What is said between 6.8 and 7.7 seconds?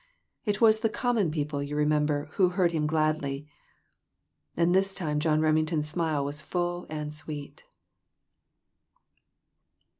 and sweet.